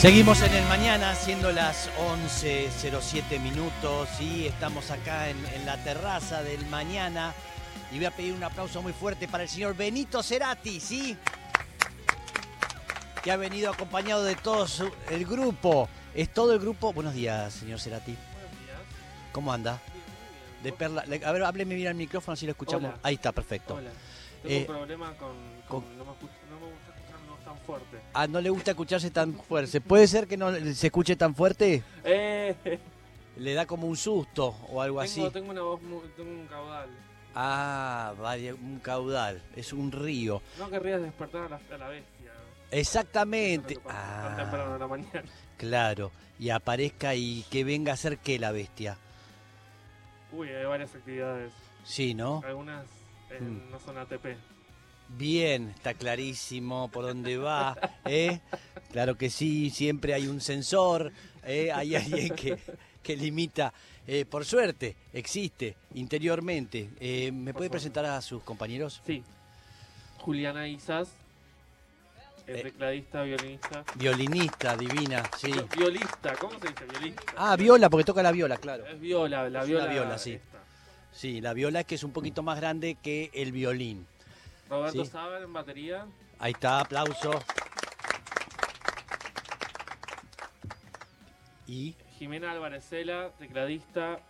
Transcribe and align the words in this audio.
Seguimos 0.00 0.40
en 0.40 0.54
el 0.54 0.64
mañana, 0.64 1.14
siendo 1.14 1.52
las 1.52 1.90
11.07 1.98 3.38
minutos 3.38 4.08
y 4.18 4.46
estamos 4.46 4.90
acá 4.90 5.28
en, 5.28 5.36
en 5.54 5.66
la 5.66 5.76
terraza 5.84 6.42
del 6.42 6.64
mañana. 6.66 7.34
Y 7.92 7.96
voy 7.96 8.06
a 8.06 8.10
pedir 8.10 8.32
un 8.32 8.42
aplauso 8.42 8.80
muy 8.80 8.92
fuerte 8.94 9.28
para 9.28 9.42
el 9.42 9.48
señor 9.48 9.76
Benito 9.76 10.22
Cerati, 10.22 10.80
¿sí? 10.80 11.18
Que 13.22 13.30
ha 13.30 13.36
venido 13.36 13.70
acompañado 13.70 14.24
de 14.24 14.36
todo 14.36 14.66
su- 14.66 14.90
el 15.10 15.26
grupo. 15.26 15.88
Es 16.14 16.32
todo 16.32 16.54
el 16.54 16.60
grupo. 16.60 16.92
Buenos 16.94 17.12
días, 17.12 17.52
señor 17.52 17.78
Cerati. 17.78 18.12
Buenos 18.32 18.50
días. 18.64 18.78
¿Cómo 19.32 19.52
anda? 19.52 19.80
Bien, 20.62 20.62
De. 20.62 20.72
Perla. 20.72 21.04
A 21.26 21.32
ver, 21.32 21.42
hábleme 21.44 21.74
bien 21.74 21.88
al 21.88 21.94
micrófono 21.94 22.32
así 22.32 22.46
lo 22.46 22.52
escuchamos. 22.52 22.90
Hola. 22.92 23.00
Ahí 23.02 23.16
está, 23.16 23.32
perfecto. 23.32 23.74
Hola. 23.74 23.90
Tengo 24.42 24.54
Eh, 24.54 24.60
un 24.60 24.66
problema 24.66 25.12
con... 25.18 25.28
con- 25.68 25.82
con- 25.82 25.98
no, 25.98 26.04
me 26.06 26.10
escuch- 26.12 26.48
no 26.48 26.58
me 26.60 26.72
gusta 26.72 26.89
tan 27.54 27.58
fuerte. 27.66 27.98
Ah, 28.14 28.26
no 28.26 28.40
le 28.40 28.50
gusta 28.50 28.70
escucharse 28.72 29.10
tan 29.10 29.34
fuerte. 29.34 29.80
¿Puede 29.80 30.06
ser 30.06 30.26
que 30.26 30.36
no 30.36 30.52
se 30.52 30.86
escuche 30.86 31.16
tan 31.16 31.34
fuerte? 31.34 31.82
Eh, 32.04 32.54
Le 33.36 33.54
da 33.54 33.64
como 33.66 33.86
un 33.86 33.96
susto 33.96 34.54
o 34.70 34.82
algo 34.82 35.00
así. 35.00 35.16
tengo, 35.16 35.30
tengo 35.30 35.50
una 35.50 35.62
voz, 35.62 35.80
tengo 36.16 36.30
un 36.30 36.46
caudal. 36.46 36.88
Ah, 37.34 38.12
vaya, 38.20 38.54
un 38.54 38.80
caudal, 38.80 39.40
es 39.56 39.72
un 39.72 39.90
río. 39.92 40.42
No 40.58 40.68
querrías 40.68 41.00
despertar 41.00 41.44
a 41.44 41.48
la, 41.48 41.60
a 41.74 41.78
la 41.78 41.88
bestia. 41.88 42.32
Exactamente. 42.70 43.76
Pasa, 43.80 44.24
Tan 44.26 44.36
temprano 44.36 44.70
Ah, 44.70 44.72
de 44.74 44.78
la 44.78 44.86
mañana. 44.88 45.22
claro. 45.56 46.10
Y 46.38 46.50
aparezca 46.50 47.14
y 47.14 47.44
que 47.50 47.64
venga 47.64 47.92
a 47.92 47.96
ser 47.96 48.18
qué 48.18 48.38
la 48.38 48.50
bestia. 48.52 48.96
Uy, 50.32 50.48
hay 50.48 50.64
varias 50.64 50.94
actividades. 50.94 51.52
Sí, 51.84 52.14
¿no? 52.14 52.42
Algunas 52.44 52.84
eh, 53.30 53.38
Mm. 53.40 53.70
no 53.70 53.78
son 53.78 53.96
ATP. 53.98 54.36
Bien, 55.16 55.70
está 55.76 55.94
clarísimo 55.94 56.88
por 56.88 57.04
dónde 57.04 57.36
va. 57.36 57.76
¿eh? 58.04 58.40
Claro 58.92 59.16
que 59.16 59.28
sí, 59.30 59.70
siempre 59.70 60.14
hay 60.14 60.26
un 60.28 60.40
sensor, 60.40 61.12
¿eh? 61.44 61.70
hay 61.72 61.94
alguien 61.96 62.34
que, 62.34 62.58
que 63.02 63.16
limita. 63.16 63.72
Eh, 64.06 64.24
por 64.24 64.44
suerte, 64.44 64.96
existe 65.12 65.76
interiormente. 65.94 66.90
Eh, 67.00 67.30
¿Me 67.32 67.52
Por 67.52 67.58
puede 67.60 67.70
presentar 67.70 68.04
a 68.06 68.20
sus 68.22 68.42
compañeros? 68.42 69.02
Sí. 69.06 69.22
Juliana 70.18 70.66
Isas. 70.68 71.08
Eh. 72.46 72.62
tecladista, 72.64 73.22
violinista. 73.22 73.84
Violinista, 73.94 74.76
divina, 74.76 75.22
sí. 75.38 75.52
Vi- 75.52 75.78
Violista, 75.78 76.34
¿cómo 76.40 76.58
se 76.58 76.68
dice? 76.68 76.84
Violista. 76.98 77.22
Ah, 77.36 77.56
viola, 77.56 77.88
porque 77.90 78.04
toca 78.04 78.22
la 78.22 78.32
viola, 78.32 78.56
claro. 78.56 78.86
Es 78.86 78.98
viola, 78.98 79.48
la 79.48 79.60
Es 79.62 79.68
viola. 79.68 79.84
una 79.84 79.92
viola, 79.92 80.18
sí. 80.18 80.32
esta. 80.32 80.58
Sí, 81.12 81.40
la 81.40 81.52
viola 81.52 81.80
es 81.80 81.86
que 81.86 81.94
es 81.96 82.02
un 82.02 82.12
poquito 82.12 82.42
más 82.42 82.58
grande 82.58 82.96
que 83.00 83.30
el 83.34 83.52
violín. 83.52 84.06
Roberto 84.70 85.04
Sí. 85.04 85.10
Saber 85.10 85.42
en 85.42 85.52
batería. 85.52 86.06
Ahí 86.38 86.52
está, 86.52 86.80
aplauso. 86.80 87.32
Y 91.66 91.94
Jimena 92.18 92.52
Álvarez 92.52 92.84
Cela, 92.88 93.30
tecladista. 93.38 94.20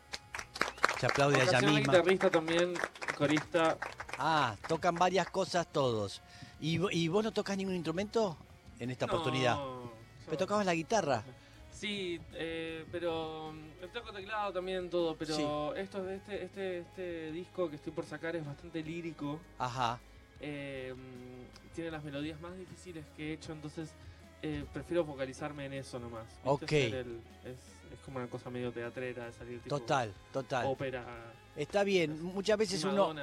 se 0.99 1.06
aplaude 1.06 1.41
a 1.41 1.45
ella 1.45 1.61
misma. 1.61 1.78
guitarrista 1.81 2.31
también, 2.31 2.75
corista. 3.17 3.77
Ah, 4.19 4.56
tocan 4.69 4.95
varias 4.97 5.28
cosas 5.31 5.67
todos. 5.71 6.21
¿Y, 6.61 6.78
vo- 6.78 6.91
y 6.93 7.09
vos 7.09 7.25
no 7.25 7.33
tocas 7.33 7.57
ningún 7.57 7.75
instrumento 7.75 8.37
en 8.78 8.91
esta 8.91 9.07
No, 9.07 9.12
oportunidad? 9.15 9.57
yo- 9.57 9.93
¿Me 10.31 10.37
tocabas 10.37 10.67
la 10.67 10.75
guitarra? 10.75 11.22
Sí, 11.72 12.21
eh, 12.34 12.84
pero 12.93 13.53
mm, 13.55 13.93
toco 13.95 14.12
teclado 14.12 14.53
también 14.53 14.91
todo, 14.91 15.17
pero 15.17 15.75
esto 15.75 16.07
este, 16.11 16.45
este, 16.45 16.78
este 16.81 17.33
disco 17.33 17.71
que 17.71 17.77
estoy 17.77 17.93
por 17.93 18.05
sacar 18.05 18.37
es 18.37 18.45
bastante 18.45 18.83
lírico. 18.83 19.41
Ajá. 19.59 19.99
Eh, 20.41 20.95
tiene 21.75 21.91
las 21.91 22.03
melodías 22.05 22.41
más 22.41 22.56
difíciles 22.59 23.05
que 23.17 23.31
he 23.31 23.33
hecho, 23.34 23.53
entonces 23.53 23.91
eh, 24.43 24.65
prefiero 24.73 25.05
focalizarme 25.05 25.67
en 25.67 25.75
eso 25.75 25.99
nomás. 25.99 26.27
¿viste? 26.27 26.41
Ok. 26.49 26.73
El- 26.73 27.21
es, 27.45 27.56
es 27.93 27.99
como 28.05 28.19
una 28.19 28.27
cosa 28.28 28.51
medio 28.51 28.73
teatrera 28.73 29.27
de 29.27 29.33
salir 29.33 29.61
tipo 29.61 29.78
Total, 29.78 30.12
total. 30.33 30.67
ópera. 30.67 31.05
Está 31.56 31.84
bien. 31.84 32.23
Muchas 32.23 32.56
veces 32.59 32.84
uno, 32.84 33.15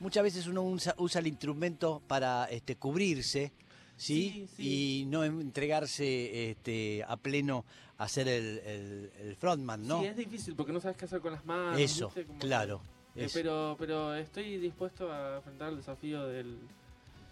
muchas 0.00 0.22
veces 0.22 0.46
uno 0.46 0.62
usa, 0.62 0.94
usa 0.98 1.20
el 1.20 1.26
instrumento 1.26 2.00
para 2.06 2.44
este, 2.46 2.76
cubrirse, 2.76 3.52
¿sí? 3.96 4.46
Sí, 4.46 4.48
sí. 4.56 5.00
Y 5.02 5.04
no 5.06 5.24
entregarse 5.24 6.50
este, 6.50 7.04
a 7.06 7.16
pleno 7.16 7.64
a 7.98 8.08
ser 8.08 8.28
el, 8.28 8.58
el- 8.64 9.12
el 9.20 9.36
frontman, 9.36 9.86
¿no? 9.86 10.00
Sí, 10.00 10.06
es 10.06 10.16
difícil 10.16 10.54
porque 10.56 10.72
no 10.72 10.80
sabes 10.80 10.96
qué 10.96 11.04
hacer 11.04 11.20
con 11.20 11.32
las 11.32 11.44
manos. 11.44 11.78
Eso, 11.78 12.12
claro. 12.40 12.80
Eh, 13.14 13.28
pero, 13.32 13.76
pero 13.78 14.14
estoy 14.14 14.56
dispuesto 14.58 15.12
a 15.12 15.36
enfrentar 15.36 15.68
el 15.68 15.76
desafío 15.76 16.26
del, 16.26 16.58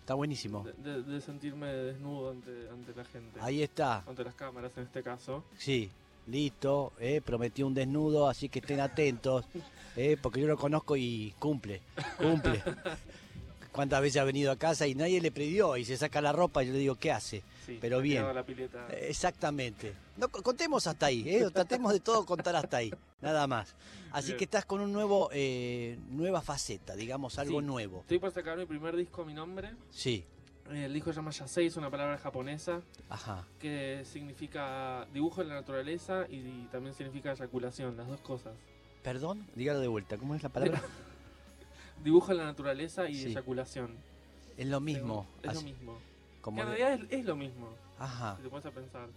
Está 0.01 0.15
buenísimo. 0.15 0.67
de, 0.79 1.21
sentirme 1.21 1.69
desnudo 1.69 2.31
ante, 2.33 2.69
ante 2.69 2.95
la 2.95 3.05
gente. 3.05 3.39
Ahí 3.41 3.63
está. 3.63 4.03
Ante 4.07 4.25
las 4.25 4.35
cámaras 4.35 4.77
en 4.77 4.83
este 4.83 5.03
caso. 5.03 5.45
Sí, 5.57 5.89
listo. 6.27 6.93
Eh, 6.99 7.21
prometió 7.25 7.67
un 7.67 7.75
desnudo, 7.75 8.29
así 8.29 8.49
que 8.49 8.59
estén 8.59 8.81
atentos. 8.81 9.45
eh, 9.97 10.17
porque 10.21 10.41
yo 10.41 10.49
lo 10.49 10.57
conozco 10.57 10.97
y 10.97 11.33
cumple. 11.39 11.81
Cumple. 12.19 12.61
¿Cuántas 13.73 14.03
veces 14.03 14.21
ha 14.21 14.25
venido 14.25 14.51
a 14.51 14.57
casa 14.57 14.87
y 14.89 14.95
nadie 14.97 15.21
le 15.21 15.31
pidió 15.31 15.77
y 15.77 15.85
se 15.85 15.97
saca 15.97 16.21
la 16.21 16.33
ropa 16.33 16.63
y 16.63 16.67
yo 16.67 16.73
le 16.73 16.81
digo, 16.81 16.97
¿qué 16.97 17.13
hace? 17.13 17.43
Sí, 17.65 17.79
Pero 17.81 18.01
bien. 18.01 18.25
La 18.35 18.43
pileta. 18.45 18.89
Exactamente. 18.91 19.95
No, 20.17 20.29
contemos 20.29 20.87
hasta 20.89 21.07
ahí, 21.07 21.23
¿eh? 21.29 21.47
tratemos 21.55 21.93
de 21.93 22.01
todo 22.01 22.27
contar 22.27 22.57
hasta 22.57 22.79
ahí, 22.79 22.93
nada 23.21 23.47
más. 23.47 23.75
Así 24.11 24.29
Bien. 24.29 24.39
que 24.39 24.45
estás 24.45 24.65
con 24.65 24.81
un 24.81 24.93
nuevo, 24.93 25.31
eh, 25.33 25.97
nueva 26.11 26.43
faceta, 26.43 26.97
digamos, 26.97 27.39
algo 27.39 27.61
Sí. 27.61 27.67
nuevo. 27.67 28.01
Estoy 28.01 28.19
por 28.19 28.33
sacar 28.33 28.59
mi 28.59 28.67
primer 28.67 28.97
disco 28.97 29.23
a 29.23 29.25
mi 29.25 29.35
nombre. 29.35 29.71
Sí, 29.91 30.25
Eh, 30.73 30.85
El 30.85 30.93
disco 30.95 31.11
se 31.13 31.17
llama 31.17 31.33
Yasei, 31.33 31.67
es 31.67 31.77
una 31.77 31.91
palabra 31.91 32.17
japonesa 32.19 32.81
ajá. 33.09 33.45
que 33.59 34.05
significa 34.05 35.05
dibujo 35.13 35.43
en 35.43 35.49
la 35.49 35.55
naturaleza 35.57 36.27
y, 36.29 36.37
y 36.37 36.69
también 36.71 36.95
significa 36.95 37.33
eyaculación, 37.33 37.97
las 37.97 38.07
dos 38.07 38.21
cosas. 38.21 38.53
Perdón, 39.03 39.45
dígalo 39.57 39.81
de 39.81 39.89
vuelta, 39.89 40.17
¿cómo 40.17 40.35
es 40.37 40.43
la 40.45 40.49
palabra? 40.49 40.81
Dibujo 42.03 42.33
en 42.33 42.39
la 42.39 42.45
naturaleza 42.45 43.09
y 43.09 43.15
Sí. 43.15 43.27
eyaculación. 43.29 43.97
Es 44.57 44.67
lo 44.67 44.81
mismo. 44.81 45.27
Es 45.43 45.55
lo 45.55 45.63
mismo. 45.63 45.99
como 46.41 46.57
Que 46.57 46.63
en 46.63 46.69
de- 46.71 46.77
realidad 46.77 47.07
es, 47.11 47.19
es 47.21 47.25
lo 47.27 47.37
mismo, 47.37 47.69
Ajá. 47.99 48.37
si 48.39 48.43
te 48.45 48.49
pones 48.49 48.65
a 48.65 48.71
pensar. 48.71 49.09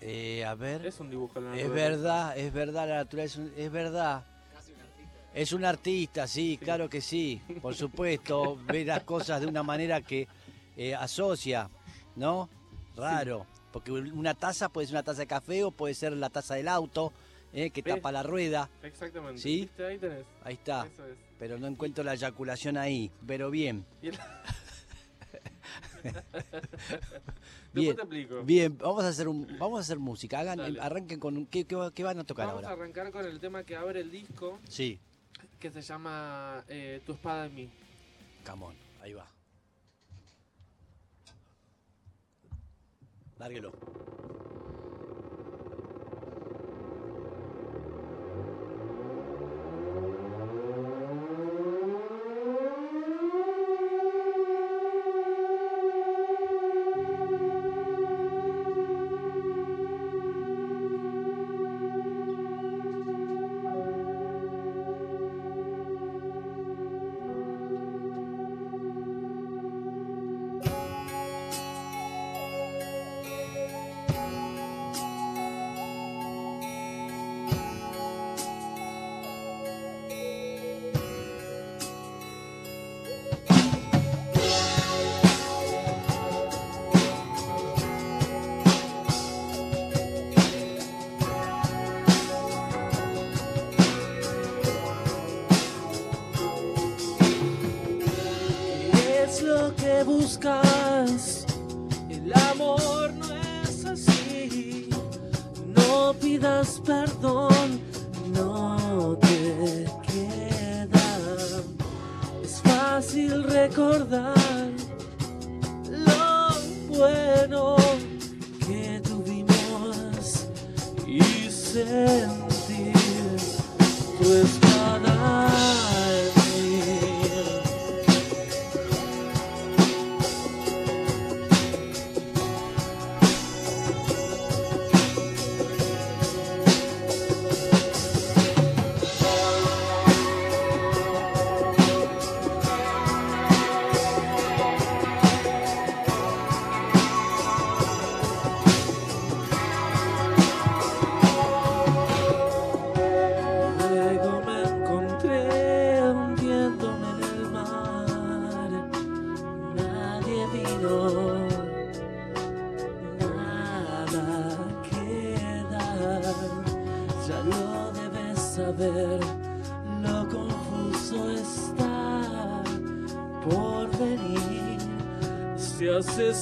Eh, 0.00 0.44
a 0.44 0.54
ver. 0.54 0.84
Es 0.86 0.98
un 0.98 1.08
dibujo 1.10 1.40
la 1.40 1.50
Es 1.56 1.62
naturaleza. 1.68 1.88
verdad, 1.90 2.38
es 2.38 2.52
verdad, 2.52 2.88
la 2.88 2.96
naturaleza 2.96 3.40
es, 3.40 3.46
un- 3.48 3.52
es 3.56 3.70
verdad. 3.70 4.24
Es 5.34 5.52
un 5.52 5.64
artista, 5.64 6.26
sí, 6.26 6.56
Sí. 6.58 6.64
claro 6.64 6.88
que 6.90 7.00
sí, 7.00 7.40
por 7.62 7.74
supuesto, 7.76 8.56
ve 8.66 8.84
las 8.84 9.04
cosas 9.04 9.40
de 9.40 9.46
una 9.46 9.62
manera 9.62 10.00
que 10.00 10.26
eh, 10.76 10.94
asocia, 10.94 11.68
¿no? 12.16 12.48
Raro, 12.96 13.46
porque 13.72 13.92
una 13.92 14.34
taza 14.34 14.68
puede 14.70 14.86
ser 14.88 14.94
una 14.96 15.02
taza 15.04 15.20
de 15.20 15.26
café 15.26 15.62
o 15.62 15.70
puede 15.70 15.94
ser 15.94 16.12
la 16.14 16.30
taza 16.30 16.54
del 16.54 16.66
auto, 16.68 17.12
eh, 17.52 17.70
que 17.70 17.82
¿Ves? 17.82 17.94
tapa 17.96 18.12
la 18.12 18.22
rueda, 18.22 18.70
Exactamente. 18.82 19.40
¿Sí? 19.40 19.62
¿Viste? 19.62 19.84
Ahí 19.86 19.98
tenés. 19.98 20.24
ahí 20.44 20.54
está, 20.54 20.86
Eso 20.86 21.06
es. 21.06 21.16
pero 21.38 21.58
no 21.58 21.66
encuentro 21.66 22.04
la 22.04 22.14
eyaculación 22.14 22.76
ahí, 22.76 23.10
pero 23.26 23.50
bien. 23.50 23.84
Después 26.02 27.74
Bien, 27.74 27.94
te 27.96 28.02
explico. 28.02 28.42
bien, 28.42 28.78
vamos 28.78 29.04
a 29.04 29.08
hacer 29.08 29.28
un, 29.28 29.46
vamos 29.58 29.78
a 29.78 29.80
hacer 29.82 29.98
música, 29.98 30.40
hagan, 30.40 30.58
Dale. 30.58 30.80
arranquen 30.80 31.20
con 31.20 31.46
¿qué, 31.46 31.64
qué, 31.66 31.76
va- 31.76 31.92
qué 31.92 32.02
van 32.02 32.18
a 32.18 32.24
tocar 32.24 32.46
Vamos 32.46 32.64
a 32.64 32.68
ahora? 32.70 32.82
arrancar 32.82 33.12
con 33.12 33.24
el 33.26 33.38
tema 33.38 33.62
que 33.64 33.76
abre 33.76 34.00
el 34.00 34.10
disco, 34.10 34.58
Sí, 34.68 34.98
que 35.58 35.70
se 35.70 35.80
llama 35.82 36.64
eh, 36.68 37.00
Tu 37.06 37.12
espada 37.12 37.46
en 37.46 37.54
mí. 37.54 37.70
camón, 38.44 38.74
ahí 39.02 39.12
va. 39.12 39.26
Lárguelo. 43.38 43.72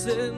sen 0.09 0.38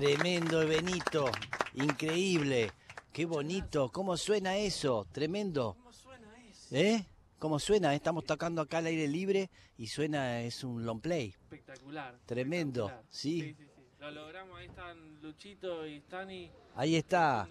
Tremendo, 0.00 0.66
Benito. 0.66 1.30
Increíble. 1.74 2.72
Qué 3.12 3.26
bonito. 3.26 3.90
¿Cómo 3.92 4.16
suena 4.16 4.56
eso? 4.56 5.06
Tremendo. 5.12 5.74
¿Cómo 5.74 5.92
suena 5.92 6.32
eso? 6.48 6.74
¿Eh? 6.74 7.04
¿Cómo 7.38 7.58
suena? 7.58 7.94
Estamos 7.94 8.24
tocando 8.24 8.62
acá 8.62 8.78
al 8.78 8.86
aire 8.86 9.06
libre 9.06 9.50
y 9.76 9.88
suena, 9.88 10.40
es 10.40 10.64
un 10.64 10.86
long 10.86 11.02
play. 11.02 11.34
Espectacular. 11.42 12.18
Tremendo, 12.24 12.90
¿sí? 13.10 13.42
Sí, 13.42 13.54
sí, 13.58 13.68
sí. 13.76 13.82
Lo 13.98 14.10
logramos, 14.10 14.58
ahí 14.58 14.68
están 14.68 15.20
Luchito 15.20 15.86
y 15.86 15.98
Stani. 15.98 16.50
Ahí 16.76 16.96
está. 16.96 17.46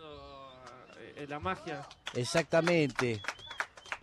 Eh, 1.18 1.28
la 1.30 1.40
magia. 1.40 1.88
Exactamente. 2.16 3.22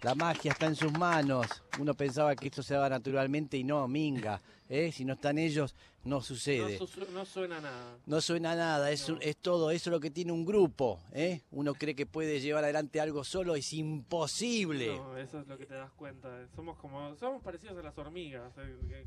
La 0.03 0.15
magia 0.15 0.53
está 0.53 0.67
en 0.67 0.76
sus 0.76 0.93
manos. 0.93 1.47
Uno 1.79 1.95
pensaba 1.95 2.37
que 2.37 2.47
esto 2.47 2.62
se 2.62 2.75
daba 2.75 2.88
naturalmente 2.88 3.57
y 3.57 3.65
no, 3.65 3.87
minga. 3.88 4.41
¿eh? 4.69 4.93
Si 4.93 5.05
no 5.05 5.15
están 5.15 5.38
ellos, 5.38 5.75
no 6.05 6.21
sucede. 6.21 6.79
No, 7.12 7.25
suena 7.25 7.61
nada. 7.61 7.99
No 8.07 8.21
suena 8.21 8.55
nada, 8.55 8.91
es, 8.91 9.11
es 9.21 9.37
todo, 9.37 9.71
eso 9.71 9.91
es 9.91 9.93
lo 9.93 10.00
que 10.00 10.11
tiene 10.11 10.33
un 10.33 10.45
grupo. 10.45 11.00
¿eh? 11.12 11.43
Uno 11.50 11.75
cree 11.75 11.95
que 11.95 12.07
puede 12.07 12.41
llevar 12.41 12.65
adelante 12.65 13.00
algo 13.00 13.25
solo, 13.25 13.57
es 13.57 13.73
imposible. 13.73 14.97
No, 14.97 15.17
eso 15.17 15.41
es 15.41 15.47
lo 15.47 15.59
que 15.59 15.67
te 15.67 15.75
das 15.75 15.93
cuenta. 15.93 16.47
Somos 16.55 16.76
como, 16.79 17.17
somos 17.17 17.43
parecidos 17.43 17.79
a 17.79 17.83
las 17.83 17.97
hormigas, 17.99 18.53
eh, 18.59 19.07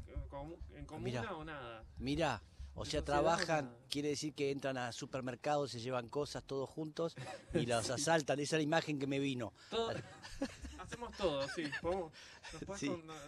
en 0.75 0.85
comuna 0.85 1.35
o 1.35 1.45
nada. 1.45 1.83
Mirá. 1.97 2.41
O 2.81 2.85
sea, 2.85 3.03
trabajan, 3.03 3.75
quiere 3.89 4.07
decir 4.07 4.33
que 4.33 4.51
entran 4.51 4.77
a 4.77 4.93
supermercados, 4.93 5.71
se 5.71 5.81
llevan 5.81 6.07
cosas 6.07 6.45
todos 6.45 6.69
juntos 6.69 7.13
y 7.53 7.65
los 7.65 7.89
asaltan. 7.89 8.39
Esa 8.39 8.55
es 8.55 8.59
la 8.59 8.63
imagen 8.63 8.97
que 8.97 9.05
me 9.05 9.19
vino. 9.19 9.51
hacemos 10.79 11.11
todo, 11.17 11.45
sí. 11.49 11.63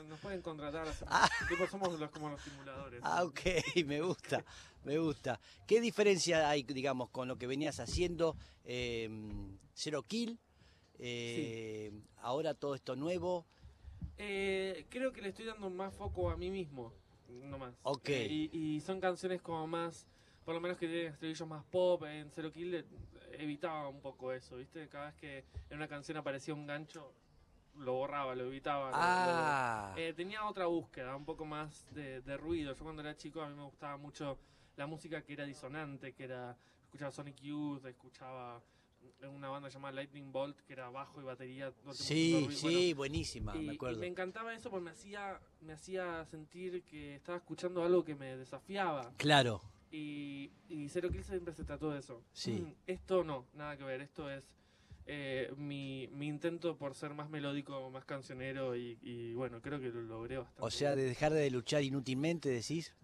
nos, 0.07 0.19
pueden 0.21 0.41
contratar. 0.41 0.87
Ah. 1.07 1.29
somos 1.69 1.99
los, 1.99 2.09
como 2.11 2.29
los 2.29 2.41
simuladores. 2.41 3.01
Ah, 3.03 3.25
ok, 3.25 3.41
me 3.85 3.99
gusta, 3.99 4.41
me 4.85 4.97
gusta. 4.97 5.37
¿Qué 5.67 5.81
diferencia 5.81 6.49
hay, 6.49 6.63
digamos, 6.63 7.09
con 7.09 7.27
lo 7.27 7.37
que 7.37 7.45
venías 7.45 7.81
haciendo? 7.81 8.37
Eh, 8.63 9.09
Zero 9.75 10.03
Kill, 10.03 10.39
eh, 10.97 11.91
ahora 12.21 12.53
todo 12.53 12.73
esto 12.73 12.95
nuevo. 12.95 13.45
Eh, 14.17 14.85
creo 14.89 15.11
que 15.11 15.21
le 15.21 15.29
estoy 15.29 15.43
dando 15.43 15.69
más 15.69 15.93
foco 15.93 16.31
a 16.31 16.37
mí 16.37 16.49
mismo 16.49 16.93
no 17.31 17.57
más. 17.57 17.73
Ok. 17.83 18.09
Eh, 18.09 18.49
y, 18.51 18.79
son 18.81 18.99
canciones 18.99 19.41
como 19.41 19.67
más, 19.67 20.07
por 20.45 20.53
lo 20.53 20.61
menos 20.61 20.77
que 20.77 20.87
tienen 20.87 21.13
estribillos 21.13 21.47
más 21.47 21.63
pop. 21.65 22.03
En 22.05 22.29
Zero 22.31 22.51
Kill 22.51 22.75
eh, 22.75 22.85
evitaba 23.33 23.87
un 23.89 24.01
poco 24.01 24.31
eso, 24.31 24.57
¿viste? 24.57 24.87
Cada 24.87 25.07
vez 25.07 25.15
que 25.15 25.45
en 25.69 25.77
una 25.77 25.87
canción 25.87 26.17
aparecía 26.17 26.53
un 26.53 26.65
gancho, 26.65 27.13
lo 27.77 27.93
borraba, 27.93 28.35
lo 28.35 28.45
evitaba. 28.45 28.91
Ah. 28.93 29.93
Eh, 29.97 30.13
tenía 30.13 30.45
otra 30.45 30.65
búsqueda, 30.65 31.15
un 31.15 31.25
poco 31.25 31.45
más 31.45 31.85
de, 31.93 32.21
de, 32.21 32.37
ruido. 32.37 32.73
Yo 32.73 32.83
cuando 32.83 33.01
era 33.01 33.15
chico 33.15 33.41
a 33.41 33.49
mí 33.49 33.55
me 33.55 33.63
gustaba 33.63 33.97
mucho 33.97 34.37
la 34.77 34.87
música 34.87 35.21
que 35.21 35.33
era 35.33 35.45
disonante, 35.45 36.13
que 36.13 36.23
era... 36.23 36.57
Escuchaba 36.83 37.11
Sonic 37.11 37.39
Youth, 37.39 37.85
escuchaba 37.85 38.61
una 39.27 39.49
banda 39.49 39.69
llamada 39.69 39.93
Lightning 39.93 40.31
Bolt, 40.31 40.59
que 40.61 40.73
era 40.73 40.89
bajo 40.89 41.21
y 41.21 41.23
batería. 41.23 41.73
sí, 41.91 42.47
sí, 42.51 42.93
buenísima, 42.93 43.53
me 43.53 43.73
acuerdo. 43.73 43.97
Y 43.97 44.01
me 44.01 44.07
encantaba 44.07 44.53
eso 44.53 44.69
porque 44.69 44.85
me 44.85 44.91
hacía, 44.91 45.39
me 45.61 45.73
hacía 45.73 46.25
sentir 46.25 46.83
que 46.83 47.15
estaba 47.15 47.37
escuchando 47.37 47.83
algo 47.83 48.03
que 48.03 48.15
me 48.15 48.37
desafiaba. 48.37 49.13
Claro. 49.17 49.61
Y, 49.91 50.51
y 50.69 50.87
Zero 50.89 51.11
Kill 51.11 51.23
siempre 51.23 51.53
se 51.53 51.63
trató 51.65 51.91
de 51.91 51.99
eso. 51.99 52.23
Sí. 52.33 52.61
Mm, 52.61 52.73
esto 52.87 53.23
no, 53.23 53.45
nada 53.53 53.77
que 53.77 53.83
ver, 53.83 54.01
esto 54.01 54.29
es 54.29 54.43
eh, 55.05 55.51
mi, 55.57 56.07
mi, 56.13 56.27
intento 56.27 56.77
por 56.77 56.95
ser 56.95 57.13
más 57.13 57.29
melódico, 57.29 57.89
más 57.89 58.05
cancionero 58.05 58.75
y, 58.75 59.33
bueno, 59.33 59.61
creo 59.61 59.79
que 59.79 59.89
lo 59.89 60.01
logré 60.01 60.37
bastante. 60.37 60.61
O 60.63 60.71
sea, 60.71 60.95
de 60.95 61.03
dejar 61.03 61.33
de 61.33 61.49
luchar 61.51 61.83
inútilmente, 61.83 62.49
decís. 62.49 62.95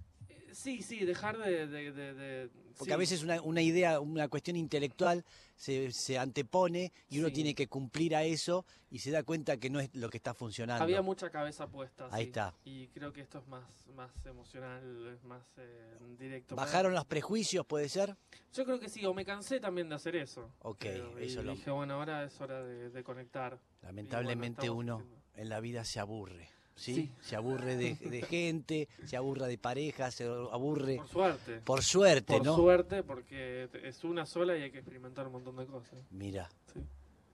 Sí, 0.52 0.82
sí, 0.82 1.06
dejar 1.06 1.38
de 1.38 2.50
porque 2.78 2.94
a 2.94 2.98
veces 2.98 3.24
una, 3.24 3.42
una, 3.42 3.62
idea, 3.62 4.00
una 4.00 4.28
cuestión 4.28 4.56
intelectual 4.56 5.26
se, 5.56 5.92
se 5.92 6.18
antepone 6.18 6.94
y 7.10 7.20
uno 7.20 7.32
tiene 7.32 7.56
que 7.56 7.68
cumplir 7.68 8.16
a 8.16 8.24
eso 8.24 8.66
y 8.90 9.00
se 9.00 9.12
da 9.12 9.24
cuenta 9.24 9.58
que 9.58 9.70
no 9.70 9.80
es 9.80 9.94
lo 9.96 10.10
que 10.10 10.18
está 10.18 10.34
funcionando. 10.34 10.84
Había 10.84 11.02
mucha 11.02 11.30
cabeza 11.30 11.68
puesta. 11.68 12.08
Ahí 12.12 12.26
está. 12.26 12.54
Y 12.64 12.88
creo 12.90 13.12
que 13.12 13.22
esto 13.22 13.40
es 13.40 13.48
más, 13.48 13.66
más 13.96 14.12
emocional, 14.26 15.08
es 15.14 15.24
más 15.24 15.44
eh, 15.58 15.98
directo. 16.18 16.56
¿Bajaron 16.56 16.94
los 16.94 17.06
prejuicios, 17.06 17.66
puede 17.66 17.90
ser? 17.90 18.16
Yo 18.54 18.66
creo 18.66 18.80
que 18.80 18.90
sí, 18.90 19.06
o 19.06 19.14
me 19.14 19.26
cansé 19.26 19.60
también 19.60 19.90
de 19.90 19.96
hacer 19.96 20.16
eso. 20.16 20.52
Ok, 20.60 20.86
eso 21.20 21.44
dije, 21.44 21.72
bueno, 21.72 21.96
ahora 21.96 22.24
es 22.24 22.40
hora 22.40 22.64
de, 22.64 23.04
conectar. 23.04 23.60
Lamentablemente 23.82 24.70
uno 24.70 25.04
en 25.34 25.50
la 25.50 25.60
vida 25.60 25.84
se 25.84 26.00
aburre. 26.00 26.50
¿Sí? 26.78 26.94
Sí. 26.96 27.12
Se 27.22 27.36
aburre 27.36 27.76
de, 27.76 27.96
de 27.96 28.22
gente, 28.22 28.88
se 29.04 29.18
aburre 29.18 29.48
de 29.48 29.58
pareja, 29.58 30.10
se 30.12 30.24
aburre 30.24 30.96
Por 30.98 31.08
suerte. 31.10 31.60
por 31.66 31.84
suerte, 31.84 32.34
Por 32.38 32.46
¿no? 32.46 32.56
suerte, 32.56 33.04
porque 33.04 33.68
es 33.84 34.04
una 34.06 34.26
sola 34.26 34.58
y 34.58 34.62
hay 34.62 34.72
que 34.72 34.78
experimentar 34.78 35.26
un 35.28 35.34
montón 35.34 35.58
de 35.58 35.66
cosas. 35.66 36.00
Mira, 36.12 36.48
Sí. 36.74 36.80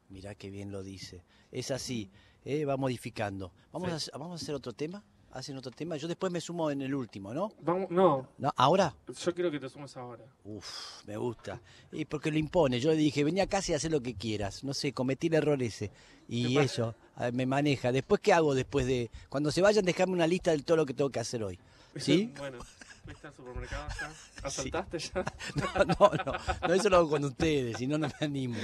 mira 0.10 0.34
qué 0.34 0.50
bien 0.50 0.72
lo 0.72 0.82
dice. 0.82 1.22
Es 1.52 1.70
así, 1.70 2.10
¿eh? 2.46 2.66
va 2.66 2.78
modificando. 2.78 3.52
Vamos, 3.72 4.02
Sí. 4.04 4.10
a, 4.12 4.18
vamos 4.18 4.42
a 4.42 4.44
hacer 4.44 4.56
otro 4.56 4.74
tema. 4.74 5.04
Hacen 5.34 5.58
otro 5.58 5.72
tema. 5.72 5.98
Yo 5.98 6.08
después 6.08 6.32
me 6.32 6.40
sumo 6.40 6.70
en 6.70 6.82
el 6.84 6.94
último, 6.94 7.34
¿no? 7.34 7.52
Vamos, 7.62 7.90
no, 7.90 8.28
¿No? 8.38 8.54
¿Ahora? 8.56 8.96
yo 9.08 9.34
quiero 9.34 9.50
que 9.50 9.60
te 9.60 9.68
sumes 9.68 9.98
ahora. 9.98 10.24
Uf, 10.46 11.04
me 11.08 11.18
gusta. 11.18 11.60
Y 11.92 12.06
porque 12.06 12.30
lo 12.32 12.38
impone. 12.38 12.80
Yo 12.80 12.92
le 12.92 12.98
dije, 12.98 13.24
venía 13.24 13.44
acá 13.44 13.60
y 13.68 13.74
haz 13.74 13.84
lo 13.86 14.00
que 14.02 14.14
quieras. 14.14 14.64
No 14.64 14.76
sé, 14.76 14.94
cometí 14.94 15.28
el 15.28 15.34
error 15.34 15.62
ese. 15.64 15.90
Y 16.30 16.58
eso, 16.60 16.94
a- 17.16 17.32
me 17.32 17.48
maneja. 17.48 17.92
Después, 17.92 18.22
¿qué 18.22 18.32
hago 18.32 18.54
después 18.54 18.86
de...? 18.86 19.10
Cuando 19.30 19.52
se 19.52 19.62
vayan, 19.64 19.84
dejarme 19.86 20.14
una 20.14 20.28
lista 20.28 20.52
de 20.52 20.60
todo 20.62 20.78
lo 20.78 20.86
que 20.86 20.94
tengo 20.94 21.10
que 21.10 21.20
hacer 21.20 21.44
hoy. 21.44 21.60
¿Sí? 21.96 22.32
bueno, 22.38 22.60
fuiste 23.04 23.26
al 23.28 23.34
supermercado 23.34 23.88
ya. 24.00 24.12
Sí. 24.50 24.70
¿Asaltaste 24.70 25.00
ya? 25.00 25.24
No, 25.56 25.86
no, 25.86 26.12
no, 26.26 26.68
no, 26.68 26.74
eso 26.76 26.90
lo 26.90 26.98
hago 26.98 27.10
con 27.10 27.24
ustedes, 27.26 27.78
si 27.78 27.88
no, 27.88 27.98
no 27.98 28.08
me 28.08 28.14
animo. 28.26 28.58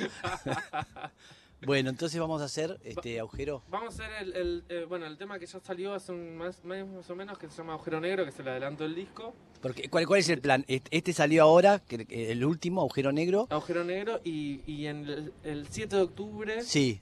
Bueno, 1.65 1.89
entonces 1.89 2.19
vamos 2.19 2.41
a 2.41 2.45
hacer 2.45 2.79
este 2.83 3.19
agujero. 3.19 3.61
Vamos 3.69 3.99
a 3.99 4.03
hacer 4.05 4.15
el, 4.21 4.35
el, 4.35 4.63
eh, 4.69 4.85
bueno, 4.87 5.05
el 5.05 5.17
tema 5.17 5.37
que 5.39 5.45
ya 5.45 5.59
salió 5.59 5.93
hace 5.93 6.13
un 6.13 6.37
mes, 6.37 6.63
mes 6.63 6.87
más 6.87 7.09
o 7.09 7.15
menos, 7.15 7.37
que 7.37 7.49
se 7.49 7.57
llama 7.57 7.73
Agujero 7.73 7.99
Negro, 7.99 8.23
que 8.23 8.29
es 8.29 8.39
el 8.39 8.47
adelanto 8.47 8.83
del 8.85 8.95
disco. 8.95 9.33
Porque, 9.61 9.89
¿cuál, 9.89 10.07
¿Cuál 10.07 10.21
es 10.21 10.29
el 10.29 10.39
plan? 10.39 10.63
Este 10.69 10.95
este 10.97 11.11
salió 11.11 11.43
ahora, 11.43 11.79
que- 11.79 12.31
el 12.31 12.45
último, 12.45 12.79
agujero 12.81 13.11
negro. 13.11 13.47
Agujero 13.49 13.83
Negro 13.83 14.21
y, 14.23 14.61
y 14.65 14.85
en 14.87 15.05
el, 15.05 15.33
el 15.43 15.67
7 15.69 15.97
de 15.97 16.01
octubre, 16.03 16.61
Sí, 16.63 17.01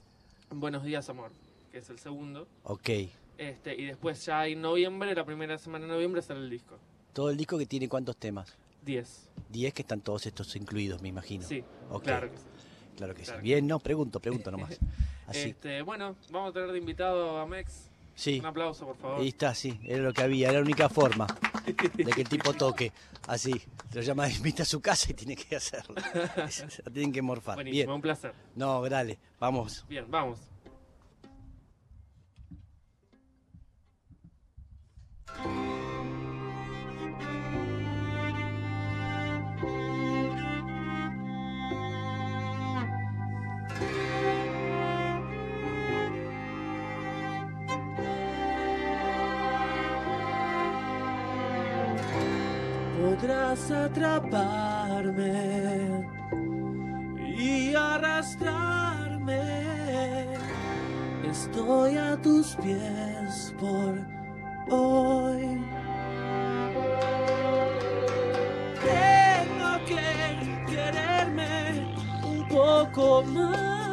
Buenos 0.49 0.83
Días 0.83 1.07
Amor, 1.09 1.31
que 1.71 1.77
es 1.77 1.89
el 1.91 1.99
segundo. 1.99 2.47
ok. 2.63 2.89
Este, 3.37 3.75
y 3.79 3.85
después 3.85 4.25
ya 4.25 4.47
en 4.47 4.61
noviembre, 4.61 5.13
la 5.13 5.23
primera 5.23 5.59
semana 5.59 5.85
de 5.85 5.91
noviembre 5.91 6.23
sale 6.23 6.39
el 6.39 6.49
disco. 6.49 6.79
Todo 7.13 7.29
el 7.29 7.37
disco 7.37 7.59
que 7.59 7.67
tiene 7.67 7.87
cuántos 7.87 8.17
temas? 8.17 8.57
10. 8.83 9.29
10 9.49 9.73
que 9.75 9.83
están 9.83 10.01
todos 10.01 10.25
estos 10.25 10.55
incluidos, 10.55 10.99
me 11.03 11.09
imagino. 11.09 11.43
Sí, 11.47 11.63
Ok, 11.91 12.03
claro 12.05 12.31
que 12.31 12.37
sí. 12.37 12.43
Claro 12.97 13.13
que 13.13 13.21
sí. 13.21 13.25
claro 13.27 13.41
Bien, 13.41 13.65
no, 13.65 13.79
pregunto, 13.79 14.19
pregunto 14.19 14.51
nomás. 14.51 14.77
Así. 15.27 15.49
Este, 15.49 15.81
bueno, 15.83 16.15
vamos 16.31 16.49
a 16.49 16.53
tener 16.53 16.71
de 16.71 16.77
invitado 16.79 17.37
a 17.39 17.45
Mex. 17.45 17.89
Sí, 18.15 18.39
Un 18.39 18.47
aplauso, 18.47 18.85
por 18.87 18.97
favor. 18.97 19.21
ahí 19.21 19.27
está, 19.27 19.53
sí, 19.53 19.79
era 19.83 20.01
lo 20.01 20.11
que 20.11 20.23
había, 20.23 20.49
era 20.49 20.57
la 20.57 20.65
única 20.65 20.89
forma 20.89 21.27
de 21.65 21.75
que 21.75 22.21
el 22.21 22.27
tipo 22.27 22.51
toque. 22.53 22.91
Así, 23.27 23.53
lo 23.93 24.01
llama, 24.01 24.27
invita 24.31 24.63
a 24.63 24.65
su 24.65 24.81
casa 24.81 25.11
y 25.11 25.13
tiene 25.13 25.35
que 25.35 25.55
hacerlo. 25.55 25.93
Tienen 26.93 27.11
que 27.11 27.21
morfar. 27.21 27.55
Buenísimo, 27.55 27.77
Bien, 27.77 27.91
un 27.91 28.01
placer. 28.01 28.33
no, 28.55 28.89
dale, 28.89 29.19
vamos. 29.39 29.85
Bien, 29.87 30.05
vamos. 30.09 30.39
Podrás 53.57 53.71
atraparme 53.71 55.33
y 57.37 57.73
arrastrarme. 57.75 59.41
Estoy 61.29 61.97
a 61.97 62.17
tus 62.21 62.55
pies 62.57 63.53
por 63.59 63.99
hoy. 64.69 65.61
Tengo 68.83 69.85
que 69.85 70.65
quererme 70.67 71.95
un 72.23 72.47
poco 72.47 73.23
más. 73.23 73.86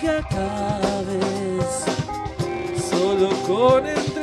Que 0.00 0.08
acabes 0.08 1.84
solo 2.90 3.30
con 3.46 3.86
entregarte. 3.86 4.17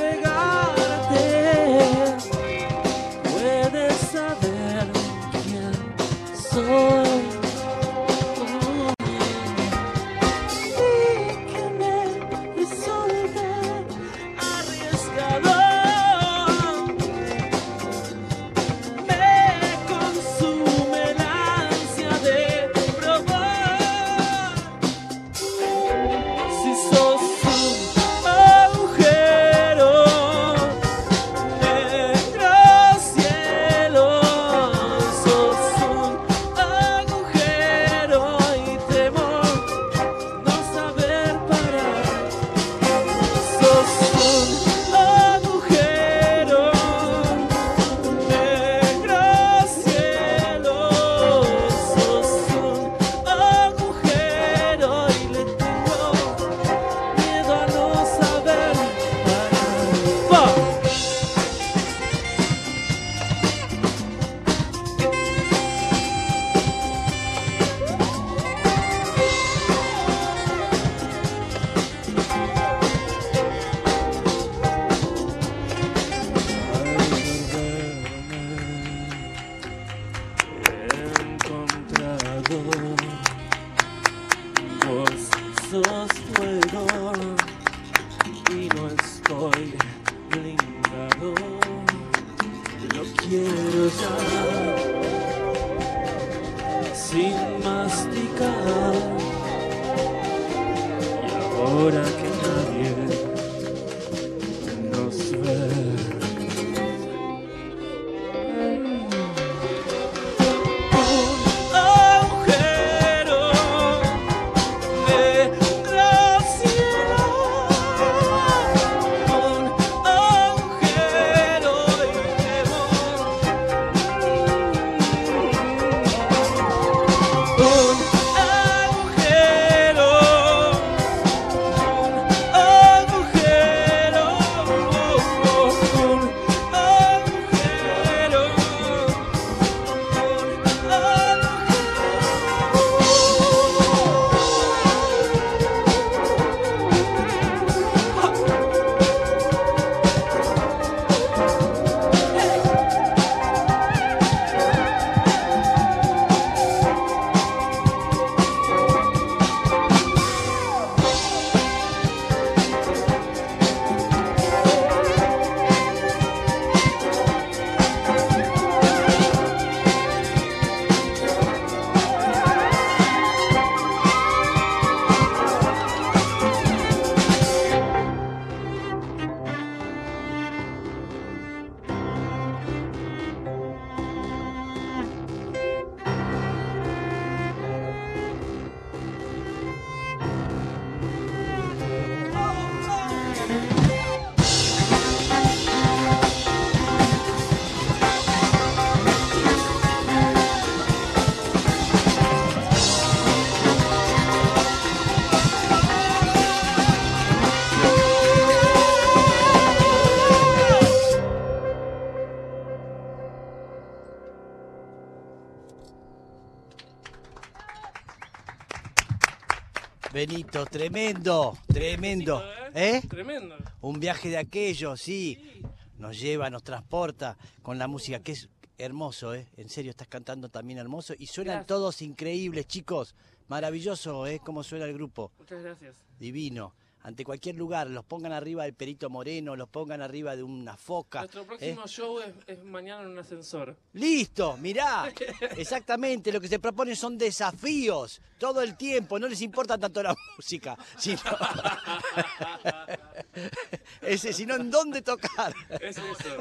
Benito, 220.27 220.65
tremendo, 220.65 221.55
tremendo. 221.67 222.43
¿Eh? 222.73 222.99
Tremendo. 223.07 223.55
Un 223.81 223.99
viaje 223.99 224.29
de 224.29 224.37
aquello, 224.37 224.97
sí. 224.97 225.37
Sí. 225.39 225.61
Nos 225.99 226.19
lleva, 226.19 226.49
nos 226.49 226.63
transporta 226.63 227.37
con 227.61 227.77
la 227.77 227.87
música, 227.87 228.19
que 228.21 228.31
es 228.31 228.49
hermoso, 228.79 229.35
¿eh? 229.35 229.45
En 229.55 229.69
serio, 229.69 229.91
estás 229.91 230.07
cantando 230.07 230.49
también 230.49 230.79
hermoso. 230.79 231.13
Y 231.19 231.27
suenan 231.27 231.57
Gracias. 231.57 231.67
todos 231.67 232.01
increíbles, 232.01 232.65
chicos. 232.67 233.13
Maravilloso, 233.49 234.25
¿eh? 234.25 234.41
Cómo 234.43 234.63
suena 234.63 234.85
el 234.85 234.93
grupo. 234.95 235.31
Muchas 235.37 235.61
gracias. 235.61 235.95
Divino. 236.17 236.73
Ante 237.05 237.23
cualquier 237.23 237.55
lugar, 237.55 237.85
los 237.85 238.03
pongan 238.03 238.31
arriba 238.31 238.63
del 238.63 238.73
Perito 238.73 239.11
Moreno, 239.11 239.55
los 239.55 239.69
pongan 239.69 240.01
arriba 240.01 240.35
de 240.35 240.41
una 240.41 240.75
foca. 240.75 241.19
Nuestro 241.19 241.43
¿eh? 241.43 241.45
próximo 241.45 241.87
show 241.87 242.19
es, 242.19 242.33
es 242.47 242.63
mañana 242.63 243.03
en 243.03 243.09
un 243.09 243.19
ascensor. 243.19 243.77
Listo, 243.93 244.57
mirá. 244.57 245.13
Exactamente, 245.55 246.31
lo 246.31 246.41
que 246.41 246.47
se 246.47 246.57
propone 246.57 246.95
son 246.95 247.15
desafíos 247.15 248.19
todo 248.39 248.63
el 248.63 248.75
tiempo. 248.75 249.19
No 249.19 249.27
les 249.27 249.39
importa 249.41 249.77
tanto 249.77 250.01
la 250.01 250.15
música, 250.35 250.75
sino, 250.97 251.21
ese, 254.01 254.33
sino 254.33 254.55
en 254.55 254.71
dónde 254.71 255.03
tocar. 255.03 255.53
Es 255.79 255.99
eso. 255.99 256.37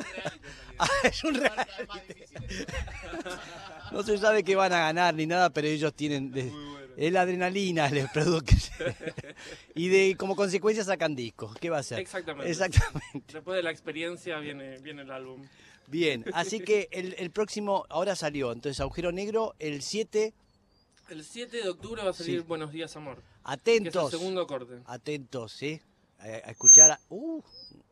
Ah, 0.79 0.89
es 1.03 1.25
un 1.25 1.35
reality. 1.35 2.25
No 3.93 4.03
se 4.03 4.17
sabe 4.17 4.43
qué 4.43 4.57
van 4.57 4.73
a 4.73 4.79
ganar 4.79 5.15
ni 5.15 5.27
nada, 5.27 5.51
pero 5.51 5.69
ellos 5.69 5.93
tienen. 5.93 6.33
de- 6.33 6.51
es 6.97 7.13
la 7.13 7.23
adrenalina 7.23 7.89
les 7.91 8.09
produce. 8.13 8.73
y 9.75 9.89
de 9.89 10.17
como 10.17 10.37
consecuencia 10.37 10.85
sacan 10.85 11.15
discos. 11.15 11.55
¿Qué 11.59 11.71
va 11.71 11.79
a 11.79 11.81
hacer? 11.81 11.99
Exactamente. 11.99 12.51
Exactamente. 12.51 13.33
Después 13.33 13.57
de 13.57 13.63
la 13.63 13.71
experiencia 13.71 14.39
viene, 14.39 14.79
viene 14.79 15.03
el 15.03 15.11
álbum. 15.11 15.43
Bien, 15.87 16.25
así 16.35 16.61
que 16.61 16.89
el, 16.93 17.15
el 17.19 17.31
próximo, 17.31 17.85
ahora 17.91 18.17
salió, 18.17 18.53
entonces 18.53 18.81
Agujero 18.81 19.13
Negro, 19.13 19.55
el 19.59 19.83
7, 19.83 20.33
El 21.11 21.25
7 21.25 21.57
de 21.63 21.69
octubre 21.69 22.03
va 22.03 22.11
a 22.11 22.15
salir 22.15 22.41
Sí. 22.41 22.47
Buenos 22.47 22.73
Días 22.73 22.97
Amor. 22.97 23.17
Que 23.17 23.21
es 23.23 23.27
el 23.29 23.53
atentos. 23.53 24.11
segundo 24.11 24.47
corte. 24.47 24.81
atentos, 24.87 25.53
¿sí? 25.53 25.81
A, 26.19 26.25
a 26.25 26.51
escuchar, 26.51 26.93
a- 26.93 27.01
uh, 27.11 27.43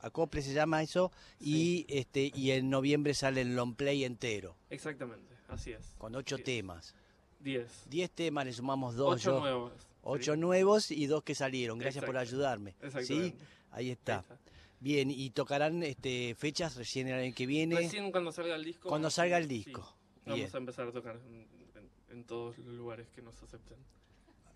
acople 0.01 0.41
se 0.41 0.55
llama 0.55 0.83
eso, 0.83 1.13
y 1.39 1.85
este 1.89 2.31
y 2.35 2.53
en 2.53 2.71
noviembre 2.71 3.13
sale 3.13 3.43
el 3.43 3.55
long 3.55 3.75
play 3.75 4.05
entero, 4.05 4.57
Exactamente, 4.71 5.35
así 5.49 5.73
es. 5.73 5.93
con 5.99 6.15
ocho 6.15 6.39
temas. 6.39 6.95
10. 7.43 7.85
Diez 7.91 8.11
temas, 8.11 8.45
le 8.47 8.53
sumamos 8.53 8.95
dos, 8.95 9.15
Ocho 9.15 9.33
yo- 9.35 9.41
nuevos. 9.41 9.73
ocho 10.03 10.37
nuevos 10.37 10.91
y 10.91 11.07
dos 11.07 11.23
que 11.23 11.35
salieron. 11.35 11.79
Gracias 11.79 12.05
por 12.05 12.17
ayudarme. 12.17 12.75
¿Sí? 13.03 13.15
Ahí 13.15 13.35
Ahí 13.71 13.91
está. 13.91 14.21
está. 14.21 14.39
Bien, 14.81 15.11
y 15.11 15.31
tocarán 15.31 15.83
este 15.83 16.35
fechas 16.35 16.75
recién 16.77 17.07
el 17.09 17.15
año 17.15 17.35
que 17.35 17.47
viene. 17.47 17.77
Recién 17.77 18.11
cuando 18.11 18.33
salga 18.33 18.57
el 18.57 18.65
disco. 18.65 18.89
Cuando 18.89 19.11
salga 19.11 19.39
el 19.39 19.45
sí, 19.45 19.49
disco. 19.65 19.97
Bien. 20.27 20.39
Vamos 20.41 20.55
a 20.55 20.59
empezar 20.59 20.89
a 20.89 20.93
tocar 20.93 21.17
en, 21.27 21.35
en- 21.35 21.91
en 22.11 22.25
todos 22.25 22.59
los 22.59 22.75
lugares 22.75 23.09
que 23.11 23.23
nos 23.23 23.41
acepten. 23.43 23.79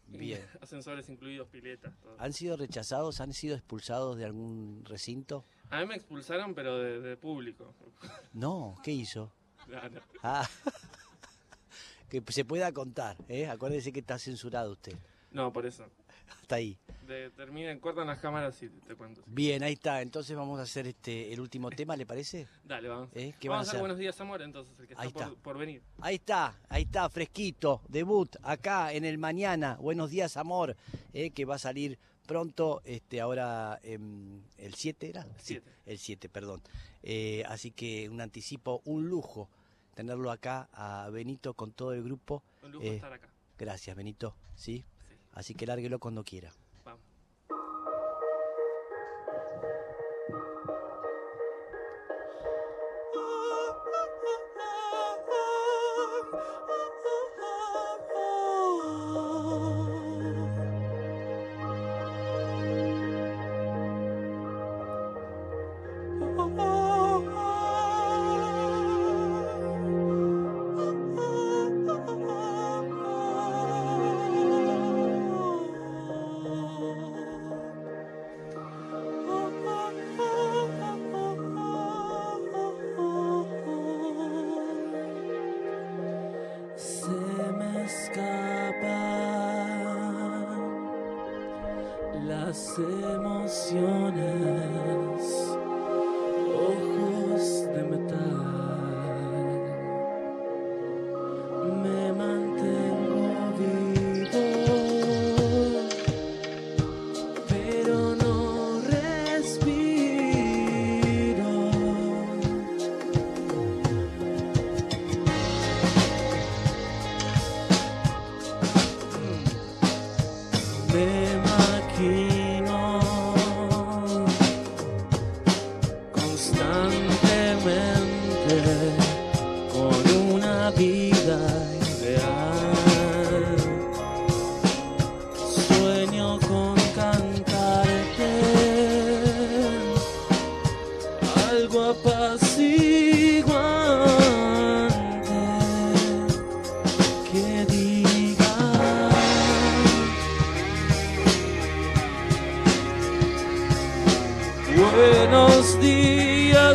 Bien. 0.08 0.44
Ascensores 0.60 1.08
incluidos, 1.08 1.48
piletas, 1.48 1.96
todo. 2.00 2.16
¿Han 2.18 2.32
sido 2.32 2.56
rechazados? 2.56 3.20
¿Han 3.20 3.32
sido 3.32 3.56
expulsados 3.56 4.16
de 4.16 4.24
algún 4.24 4.84
recinto? 4.84 5.44
A 5.70 5.80
mí 5.80 5.86
me 5.86 5.94
expulsaron, 5.96 6.54
pero 6.54 6.76
de, 6.78 7.00
de 7.00 7.16
público. 7.16 7.74
No, 8.32 8.76
¿qué 8.84 8.92
hizo? 8.92 9.32
Claro. 9.66 10.00
Ah, 10.22 10.48
que 12.08 12.22
se 12.28 12.44
pueda 12.44 12.72
contar, 12.72 13.16
¿eh? 13.28 13.48
Acuérdese 13.48 13.92
que 13.92 14.00
está 14.00 14.18
censurado 14.18 14.72
usted. 14.72 14.96
No, 15.32 15.52
por 15.52 15.66
eso. 15.66 15.84
Hasta 16.40 16.56
ahí. 16.56 16.78
De, 17.06 17.30
terminen, 17.30 17.78
cortan 17.78 18.06
las 18.06 18.18
cámaras 18.18 18.60
y 18.62 18.68
te 18.68 18.94
cuento. 18.94 19.22
Bien, 19.26 19.62
ahí 19.62 19.74
está. 19.74 20.02
Entonces 20.02 20.36
vamos 20.36 20.58
a 20.58 20.62
hacer 20.62 20.86
este 20.86 21.32
el 21.32 21.40
último 21.40 21.70
tema, 21.70 21.96
¿le 21.96 22.06
parece? 22.06 22.46
Dale, 22.64 22.88
vamos. 22.88 23.10
¿Eh? 23.14 23.34
¿Qué 23.38 23.48
van 23.48 23.56
a 23.56 23.58
vamos 23.58 23.68
a 23.68 23.70
hacer? 23.70 23.80
Buenos 23.80 23.98
Días 23.98 24.20
Amor, 24.20 24.42
entonces, 24.42 24.74
el 24.78 24.86
que 24.86 24.92
está, 24.94 25.02
Ahí 25.02 25.08
está. 25.08 25.28
Por, 25.28 25.36
por 25.38 25.58
venir. 25.58 25.82
Ahí 26.00 26.16
está, 26.16 26.58
ahí 26.68 26.82
está, 26.82 27.08
fresquito, 27.10 27.82
debut 27.88 28.36
acá 28.42 28.92
en 28.92 29.04
el 29.04 29.18
mañana. 29.18 29.76
Buenos 29.80 30.10
días, 30.10 30.36
amor, 30.36 30.76
¿eh? 31.12 31.30
que 31.30 31.44
va 31.44 31.56
a 31.56 31.58
salir 31.58 31.98
pronto, 32.26 32.82
este, 32.84 33.20
ahora 33.20 33.78
em, 33.82 34.42
el 34.58 34.74
7 34.74 35.08
era? 35.08 35.22
Sí, 35.38 35.54
Siete. 35.54 35.70
el 35.86 35.98
7, 35.98 36.28
perdón. 36.28 36.62
Eh, 37.02 37.44
así 37.46 37.70
que 37.70 38.08
un 38.08 38.20
anticipo, 38.20 38.82
un 38.84 39.08
lujo 39.08 39.48
tenerlo 39.96 40.30
acá 40.30 40.68
a 40.72 41.08
Benito 41.10 41.54
con 41.54 41.72
todo 41.72 41.92
el 41.94 42.04
grupo. 42.04 42.44
Un 42.62 42.72
lujo 42.72 42.84
Eh, 42.84 42.96
estar 42.96 43.12
acá. 43.12 43.28
Gracias, 43.58 43.96
Benito, 43.96 44.36
¿sí? 44.54 44.84
Sí. 45.08 45.16
Así 45.32 45.54
que 45.54 45.66
lárguelo 45.66 45.98
cuando 45.98 46.22
quiera. 46.22 46.52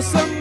Días, 0.02 0.41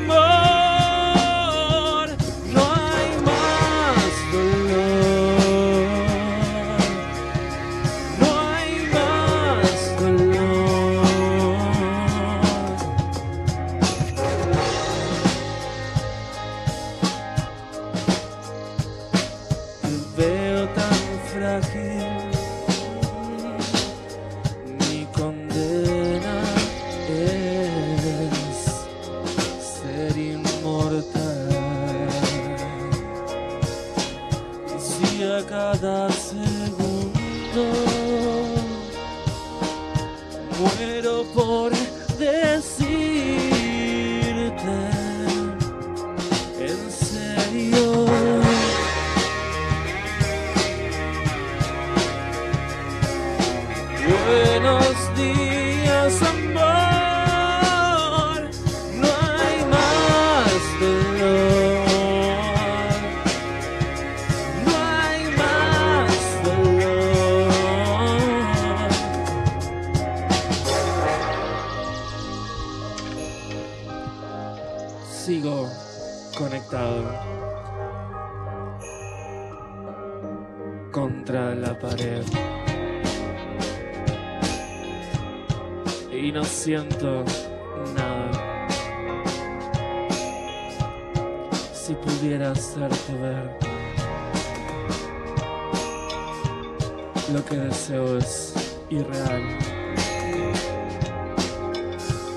lo 97.33 97.44
que 97.44 97.57
deseo 97.57 98.18
es 98.18 98.55
irreal. 98.88 99.42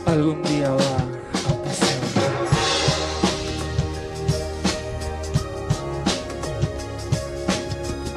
Algún 0.05 0.43
día 0.43 0.69
va 0.69 0.75
a 0.75 1.63
pasar. 1.63 1.97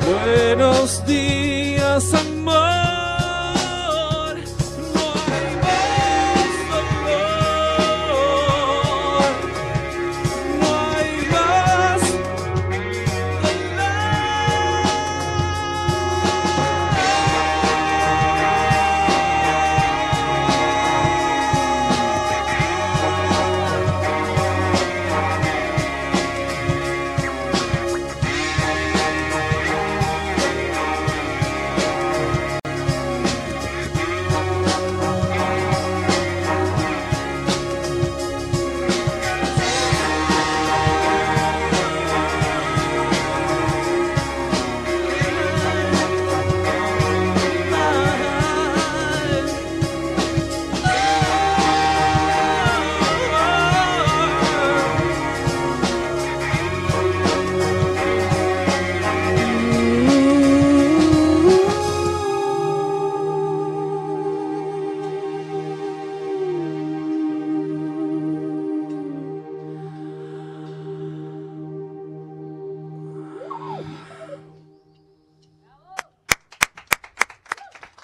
Buenos 0.05 1.07
días, 1.07 2.14
amor. 2.14 2.86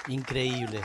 Increíble. 0.09 0.81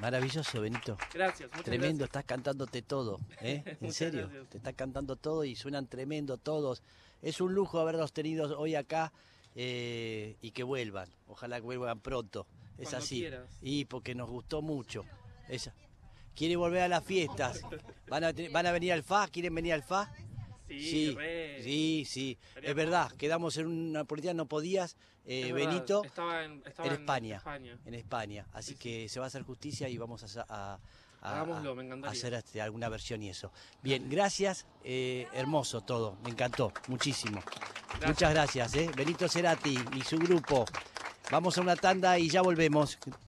Maravilloso, 0.00 0.60
Benito. 0.60 0.96
Gracias, 1.12 1.50
muchas 1.50 1.64
Tremendo, 1.64 2.04
estás 2.04 2.24
cantándote 2.24 2.80
todo, 2.82 3.20
¿eh? 3.40 3.62
En 3.80 3.92
serio, 3.92 4.28
gracias. 4.28 4.48
te 4.48 4.56
estás 4.58 4.74
cantando 4.74 5.16
todo 5.16 5.44
y 5.44 5.56
suenan 5.56 5.86
tremendo 5.86 6.38
todos. 6.38 6.82
Es 7.22 7.40
un 7.40 7.54
lujo 7.54 7.80
haberlos 7.80 8.12
tenido 8.12 8.58
hoy 8.58 8.76
acá 8.76 9.12
eh, 9.54 10.36
y 10.40 10.52
que 10.52 10.62
vuelvan. 10.62 11.08
Ojalá 11.26 11.56
que 11.56 11.62
vuelvan 11.66 12.00
pronto. 12.00 12.46
Es 12.78 12.88
Cuando 12.88 13.04
así. 13.04 13.20
quieras. 13.20 13.48
Y 13.60 13.84
porque 13.86 14.14
nos 14.14 14.30
gustó 14.30 14.62
mucho. 14.62 15.04
Esa. 15.48 15.74
Quiere 16.34 16.56
volver 16.56 16.82
a 16.82 16.88
las 16.88 17.04
fiestas. 17.04 17.60
¿Van 18.08 18.24
a, 18.24 18.32
van 18.50 18.66
a 18.66 18.72
venir 18.72 18.92
al 18.92 19.02
FA? 19.02 19.28
¿Quieren 19.28 19.54
venir 19.54 19.74
al 19.74 19.82
FA? 19.82 20.10
Sí, 20.78 21.14
re. 21.16 21.62
sí, 21.62 22.04
sí. 22.08 22.38
Es 22.62 22.74
verdad, 22.74 23.10
quedamos 23.12 23.56
en 23.56 23.66
una 23.66 24.04
política, 24.04 24.34
no 24.34 24.46
podías. 24.46 24.96
eh, 25.26 25.48
Es 25.48 25.52
Benito 25.54 26.02
Estaba 26.04 26.44
en, 26.44 26.62
estaba 26.66 26.88
en 26.88 26.94
en 26.94 27.00
España. 27.00 27.42
En 27.84 27.94
España. 27.94 28.46
Así 28.52 28.72
Sí, 28.72 28.72
sí. 28.74 28.78
que 28.78 29.08
se 29.08 29.20
va 29.20 29.26
a 29.26 29.28
hacer 29.28 29.42
justicia 29.42 29.88
y 29.88 29.96
vamos 29.98 30.22
a, 30.22 30.28
sa- 30.28 30.46
a- 30.48 30.78
a- 31.22 31.32
Hagámoslo, 31.32 31.72
a- 31.72 31.74
me 31.74 31.82
a 31.82 31.84
encantaría. 31.86 32.18
hacer 32.18 32.34
este, 32.34 32.60
alguna 32.62 32.88
versión 32.88 33.22
y 33.22 33.28
eso. 33.28 33.52
Bien, 33.82 34.08
gracias. 34.08 34.66
eh, 34.84 35.26
hermoso 35.34 35.82
todo. 35.82 36.16
Me 36.24 36.30
encantó. 36.30 36.72
Muchísimo. 36.88 37.42
Gracias. 37.90 38.08
Muchas 38.08 38.30
gracias. 38.32 38.74
eh. 38.76 38.90
Benito 38.96 39.28
Cerati 39.28 39.78
y 39.94 40.00
su 40.02 40.16
grupo. 40.18 40.64
Vamos 41.30 41.56
a 41.58 41.60
una 41.60 41.76
tanda 41.76 42.18
y 42.18 42.28
ya 42.28 42.40
volvemos. 42.42 42.98